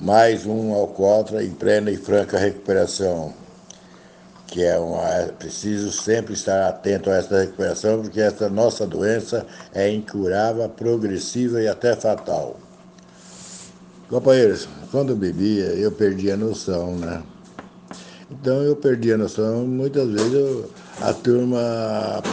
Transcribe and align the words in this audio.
mais 0.00 0.46
um 0.46 0.72
alcoólatra 0.72 1.44
em 1.44 1.50
plena 1.50 1.90
e 1.90 1.96
franca 1.96 2.38
recuperação, 2.38 3.34
que 4.46 4.64
é 4.64 4.78
uma, 4.78 5.06
é 5.06 5.26
preciso 5.26 5.92
sempre 5.92 6.32
estar 6.32 6.68
atento 6.68 7.10
a 7.10 7.16
essa 7.16 7.40
recuperação, 7.40 8.00
porque 8.00 8.18
essa 8.18 8.48
nossa 8.48 8.86
doença 8.86 9.46
é 9.74 9.90
incurável, 9.92 10.66
progressiva 10.70 11.60
e 11.60 11.68
até 11.68 11.94
fatal. 11.94 12.56
Companheiros, 14.08 14.66
quando 14.90 15.14
bebia, 15.14 15.66
eu 15.66 15.92
perdia 15.92 16.32
a 16.32 16.36
noção, 16.36 16.96
né? 16.96 17.22
Então 18.30 18.62
eu 18.62 18.74
perdia 18.76 19.16
a 19.16 19.18
noção, 19.18 19.66
muitas 19.66 20.08
vezes 20.08 20.32
eu, 20.32 20.70
a 21.00 21.12
turma 21.12 21.60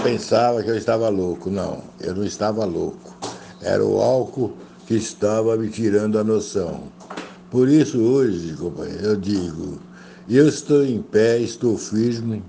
pensava 0.04 0.64
que 0.64 0.70
eu 0.70 0.78
estava 0.78 1.10
louco. 1.10 1.50
Não, 1.50 1.84
eu 2.00 2.16
não 2.16 2.24
estava 2.24 2.64
louco. 2.64 3.16
Era 3.62 3.84
o 3.84 4.02
álcool 4.02 4.56
que 4.88 4.96
estava 4.96 5.58
me 5.58 5.70
tirando 5.70 6.18
a 6.18 6.24
noção. 6.24 6.97
Por 7.50 7.70
isso, 7.70 8.00
hoje, 8.00 8.54
companheiro, 8.56 9.06
eu 9.06 9.16
digo: 9.16 9.80
eu 10.30 10.50
estou 10.50 10.86
em 10.86 11.02
pé, 11.02 11.40
estou 11.40 11.78
firme, 11.78 12.44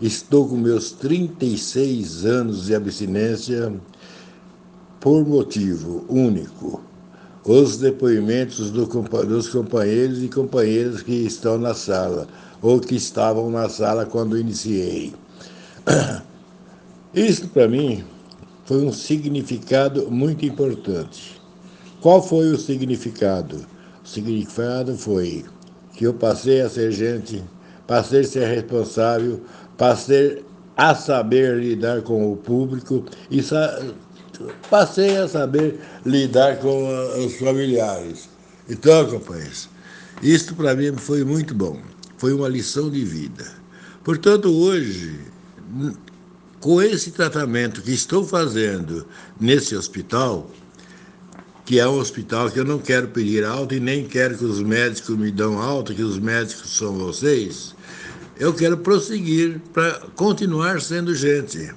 estou 0.00 0.48
com 0.48 0.56
meus 0.56 0.90
36 0.90 2.24
anos 2.24 2.66
de 2.66 2.74
abstinência 2.74 3.72
por 4.98 5.24
motivo 5.24 6.04
único. 6.08 6.82
Os 7.44 7.76
depoimentos 7.76 8.72
do, 8.72 8.86
dos 8.86 9.48
companheiros 9.48 10.22
e 10.22 10.28
companheiras 10.28 11.02
que 11.02 11.12
estão 11.12 11.56
na 11.56 11.74
sala, 11.74 12.26
ou 12.60 12.80
que 12.80 12.96
estavam 12.96 13.50
na 13.50 13.68
sala 13.68 14.04
quando 14.04 14.36
iniciei. 14.36 15.12
Isso, 17.14 17.46
para 17.48 17.68
mim, 17.68 18.02
foi 18.64 18.84
um 18.84 18.92
significado 18.92 20.10
muito 20.10 20.44
importante. 20.44 21.40
Qual 22.00 22.20
foi 22.20 22.48
o 22.48 22.58
significado? 22.58 23.73
Significado 24.04 24.96
foi 24.96 25.44
que 25.94 26.04
eu 26.04 26.12
passei 26.12 26.60
a 26.60 26.68
ser 26.68 26.92
gente, 26.92 27.42
passei 27.86 28.20
a 28.20 28.24
ser 28.24 28.46
responsável, 28.46 29.40
passei 29.78 30.44
a 30.76 30.94
saber 30.94 31.56
lidar 31.56 32.02
com 32.02 32.32
o 32.32 32.36
público 32.36 33.04
e 33.30 33.40
passei 34.68 35.16
a 35.16 35.26
saber 35.26 35.80
lidar 36.04 36.58
com 36.58 36.86
os 37.24 37.36
familiares. 37.36 38.28
Então, 38.68 39.08
companheiros, 39.08 39.68
isto 40.22 40.54
para 40.54 40.74
mim 40.74 40.94
foi 40.96 41.24
muito 41.24 41.54
bom, 41.54 41.80
foi 42.18 42.32
uma 42.32 42.48
lição 42.48 42.90
de 42.90 43.04
vida. 43.04 43.46
Portanto, 44.02 44.52
hoje, 44.52 45.18
com 46.60 46.82
esse 46.82 47.10
tratamento 47.10 47.80
que 47.82 47.92
estou 47.92 48.24
fazendo 48.24 49.06
nesse 49.40 49.74
hospital, 49.76 50.50
que 51.64 51.80
é 51.80 51.88
um 51.88 51.98
hospital 51.98 52.50
que 52.50 52.60
eu 52.60 52.64
não 52.64 52.78
quero 52.78 53.08
pedir 53.08 53.44
alta 53.44 53.74
e 53.74 53.80
nem 53.80 54.04
quero 54.04 54.36
que 54.36 54.44
os 54.44 54.60
médicos 54.60 55.16
me 55.16 55.30
dão 55.30 55.60
alta, 55.60 55.94
que 55.94 56.02
os 56.02 56.18
médicos 56.18 56.76
são 56.76 56.92
vocês, 56.92 57.74
eu 58.38 58.52
quero 58.52 58.76
prosseguir 58.76 59.60
para 59.72 60.00
continuar 60.14 60.80
sendo 60.80 61.14
gente 61.14 61.70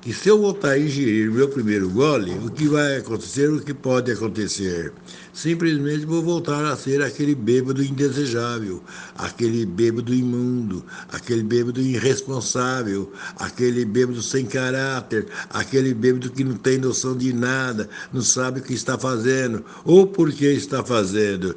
que 0.00 0.12
se 0.12 0.28
eu 0.28 0.38
voltar 0.38 0.70
a 0.70 0.78
ingerir 0.78 1.30
meu 1.30 1.48
primeiro 1.48 1.88
gole, 1.90 2.32
o 2.44 2.50
que 2.50 2.68
vai 2.68 2.98
acontecer, 2.98 3.50
o 3.50 3.60
que 3.60 3.74
pode 3.74 4.12
acontecer? 4.12 4.92
Simplesmente 5.34 6.06
vou 6.06 6.22
voltar 6.22 6.64
a 6.64 6.76
ser 6.76 7.02
aquele 7.02 7.34
bêbado 7.34 7.82
indesejável, 7.82 8.82
aquele 9.16 9.66
bêbado 9.66 10.14
imundo, 10.14 10.84
aquele 11.12 11.42
bêbado 11.42 11.80
irresponsável, 11.80 13.12
aquele 13.36 13.84
bêbado 13.84 14.22
sem 14.22 14.46
caráter, 14.46 15.26
aquele 15.50 15.92
bêbado 15.92 16.30
que 16.30 16.42
não 16.42 16.56
tem 16.56 16.78
noção 16.78 17.16
de 17.16 17.32
nada, 17.32 17.88
não 18.12 18.22
sabe 18.22 18.60
o 18.60 18.62
que 18.62 18.74
está 18.74 18.96
fazendo 18.96 19.64
ou 19.84 20.06
por 20.06 20.32
que 20.32 20.46
está 20.46 20.82
fazendo. 20.84 21.56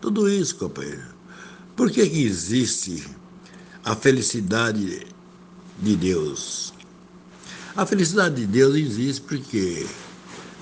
Tudo 0.00 0.28
isso, 0.28 0.56
companheiro. 0.56 1.14
Por 1.76 1.90
que, 1.90 2.06
que 2.06 2.24
existe 2.24 3.06
a 3.84 3.94
felicidade 3.94 5.06
de 5.78 5.96
Deus? 5.96 6.73
A 7.76 7.84
felicidade 7.84 8.36
de 8.36 8.46
Deus 8.46 8.76
existe 8.76 9.20
porque 9.22 9.84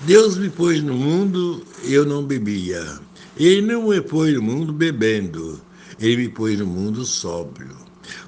Deus 0.01 0.35
me 0.35 0.49
pôs 0.49 0.81
no 0.81 0.95
mundo 0.95 1.63
eu 1.83 2.05
não 2.05 2.23
bebia. 2.23 2.83
Ele 3.37 3.61
não 3.61 3.89
me 3.89 4.01
pôs 4.01 4.33
no 4.33 4.41
mundo 4.41 4.73
bebendo, 4.73 5.61
ele 5.99 6.23
me 6.23 6.29
pôs 6.29 6.57
no 6.57 6.65
mundo 6.65 7.05
sóbrio. 7.05 7.77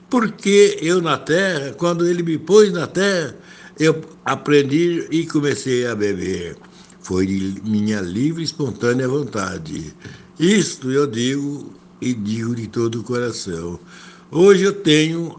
Porque 0.07 0.78
eu 0.84 1.01
na 1.01 1.18
terra, 1.18 1.74
quando 1.74 2.07
ele 2.07 2.22
me 2.22 2.38
pôs 2.38 2.72
na 2.72 2.85
terra, 2.85 3.35
eu 3.79 4.00
aprendi 4.24 5.07
e 5.09 5.25
comecei 5.25 5.88
a 5.88 5.95
beber. 5.95 6.56
Foi 7.01 7.25
de 7.25 7.59
minha 7.63 8.01
livre 8.01 8.44
e 8.44 8.45
espontânea 8.45 9.07
vontade. 9.07 9.95
Isto 10.40 10.91
eu 10.91 11.07
digo 11.07 11.74
e 12.00 12.13
digo 12.13 12.53
de 12.53 12.68
todo 12.68 13.00
o 13.00 13.03
coração. 13.03 13.79
Hoje 14.31 14.63
eu 14.63 14.74
tenho 14.74 15.35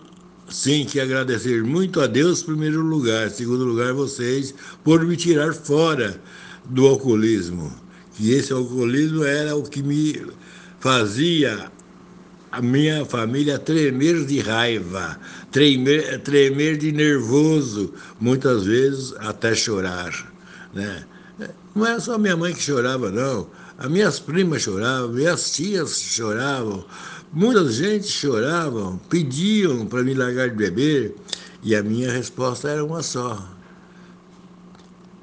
sim 0.48 0.84
que 0.84 1.00
agradecer 1.00 1.62
muito 1.64 2.00
a 2.00 2.06
Deus, 2.06 2.42
primeiro 2.42 2.80
lugar. 2.82 3.30
Segundo 3.30 3.64
lugar, 3.64 3.92
vocês, 3.92 4.54
por 4.84 5.04
me 5.04 5.16
tirar 5.16 5.52
fora 5.52 6.20
do 6.64 6.86
alcoolismo. 6.86 7.72
Que 8.14 8.32
esse 8.32 8.52
alcoolismo 8.52 9.24
era 9.24 9.54
o 9.54 9.62
que 9.62 9.82
me 9.82 10.26
fazia 10.80 11.70
a 12.50 12.62
minha 12.62 13.04
família 13.04 13.58
tremer 13.58 14.24
de 14.24 14.40
raiva, 14.40 15.18
tremer, 15.50 16.20
tremer 16.22 16.78
de 16.78 16.90
nervoso, 16.90 17.92
muitas 18.18 18.64
vezes 18.64 19.14
até 19.18 19.54
chorar. 19.54 20.32
Né? 20.72 21.04
Não 21.74 21.86
era 21.86 22.00
só 22.00 22.16
minha 22.16 22.36
mãe 22.36 22.54
que 22.54 22.62
chorava, 22.62 23.10
não. 23.10 23.46
As 23.76 23.90
minhas 23.90 24.18
primas 24.18 24.62
choravam, 24.62 25.12
minhas 25.12 25.50
tias 25.50 26.00
choravam, 26.00 26.82
Muita 27.32 27.70
gente 27.70 28.06
choravam, 28.08 28.98
pediam 29.08 29.86
para 29.86 30.02
me 30.02 30.14
largar 30.14 30.48
de 30.48 30.56
beber, 30.56 31.14
e 31.62 31.74
a 31.74 31.82
minha 31.82 32.10
resposta 32.10 32.68
era 32.68 32.84
uma 32.84 33.02
só. 33.02 33.56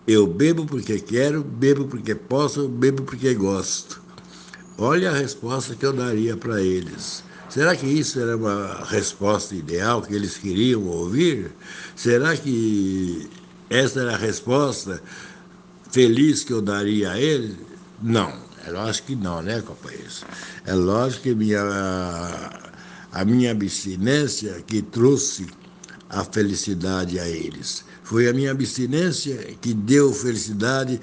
Eu 0.06 0.28
bebo 0.28 0.66
porque 0.66 1.00
quero, 1.00 1.44
bebo 1.44 1.86
porque 1.86 2.14
posso, 2.14 2.68
bebo 2.68 3.04
porque 3.04 3.34
gosto. 3.34 4.02
Olha 4.78 5.12
a 5.12 5.14
resposta 5.14 5.76
que 5.76 5.86
eu 5.86 5.94
daria 5.94 6.36
para 6.36 6.62
eles. 6.62 7.24
Será 7.50 7.76
que 7.76 7.86
isso 7.86 8.20
era 8.20 8.36
uma 8.36 8.84
resposta 8.86 9.56
ideal 9.56 10.02
que 10.02 10.14
eles 10.14 10.38
queriam 10.38 10.84
ouvir? 10.88 11.52
Será 11.96 12.36
que 12.36 13.30
essa 13.70 14.02
era 14.02 14.16
a 14.16 14.18
resposta 14.18 15.02
feliz 15.92 16.44
que 16.44 16.52
eu 16.52 16.62
daria 16.62 17.12
a 17.12 17.22
eles? 17.22 17.56
Não. 18.02 18.34
É 18.66 18.72
lógico 18.72 19.08
que 19.08 19.16
não, 19.16 19.42
né, 19.42 19.62
companheiros? 19.62 20.24
É 20.66 20.74
lógico 20.74 21.24
que 21.24 21.36
minha, 21.36 21.62
a 23.12 23.26
minha 23.26 23.52
abstinência 23.52 24.64
que 24.66 24.82
trouxe 24.82 25.48
a 26.10 26.24
felicidade 26.24 27.20
a 27.20 27.28
eles. 27.28 27.84
Foi 28.04 28.28
a 28.30 28.34
minha 28.34 28.52
abstinência 28.52 29.36
que 29.60 29.74
deu 29.74 30.14
felicidade, 30.14 31.02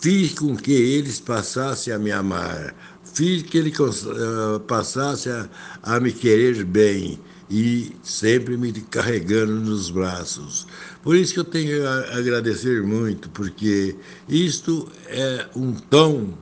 fiz 0.00 0.34
com 0.34 0.56
que 0.56 0.72
eles 0.72 1.20
passassem 1.20 1.92
a 1.92 1.98
me 1.98 2.12
amar, 2.12 2.74
fiz 3.14 3.42
que 3.42 3.58
eles 3.58 3.78
uh, 3.78 4.60
passassem 4.66 5.32
a, 5.32 5.48
a 5.82 6.00
me 6.00 6.12
querer 6.12 6.64
bem 6.64 7.18
e 7.50 7.92
sempre 8.02 8.56
me 8.58 8.72
carregando 8.72 9.54
nos 9.54 9.90
braços. 9.90 10.66
Por 11.02 11.16
isso 11.16 11.32
que 11.32 11.40
eu 11.40 11.44
tenho 11.44 11.86
a 11.86 12.18
agradecer 12.18 12.82
muito, 12.82 13.30
porque 13.30 13.96
isto 14.28 14.86
é 15.06 15.46
um 15.56 15.72
tom 15.72 16.34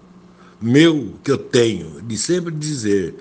meu 0.61 1.15
que 1.23 1.31
eu 1.31 1.39
tenho, 1.39 2.01
de 2.03 2.17
sempre 2.17 2.55
dizer, 2.55 3.15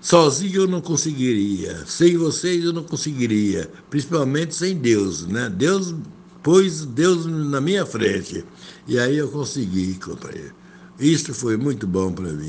sozinho 0.00 0.62
eu 0.62 0.68
não 0.68 0.80
conseguiria, 0.80 1.84
sem 1.86 2.16
vocês 2.16 2.64
eu 2.64 2.72
não 2.72 2.84
conseguiria, 2.84 3.70
principalmente 3.88 4.54
sem 4.54 4.76
Deus, 4.76 5.26
né? 5.26 5.48
Deus 5.48 5.94
pôs 6.42 6.84
Deus 6.84 7.24
na 7.26 7.60
minha 7.60 7.86
frente 7.86 8.44
e 8.86 8.98
aí 8.98 9.16
eu 9.16 9.28
consegui, 9.28 9.94
companheiro. 9.94 10.54
Isso 10.98 11.32
foi 11.32 11.56
muito 11.56 11.86
bom 11.86 12.12
para 12.12 12.28
mim. 12.32 12.40